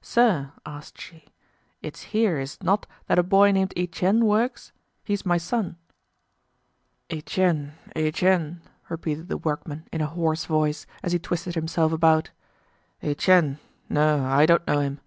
"Sir," 0.00 0.50
asked 0.64 0.98
she, 0.98 1.26
"it's 1.82 2.04
here 2.16 2.40
is 2.40 2.54
it 2.54 2.62
not 2.62 2.86
that 3.06 3.18
a 3.18 3.22
boy 3.22 3.50
named 3.50 3.74
Etienne 3.76 4.24
works? 4.24 4.72
He's 5.04 5.26
my 5.26 5.36
son." 5.36 5.76
"Etienne, 7.10 7.74
Etienne," 7.94 8.62
repeated 8.88 9.28
the 9.28 9.36
workman 9.36 9.86
in 9.92 10.00
a 10.00 10.06
hoarse 10.06 10.46
voice 10.46 10.86
as 11.02 11.12
he 11.12 11.18
twisted 11.18 11.54
himself 11.54 11.92
about. 11.92 12.30
"Etienne; 13.02 13.58
no 13.90 14.24
I 14.24 14.46
don't 14.46 14.66
know 14.66 14.80
him." 14.80 15.00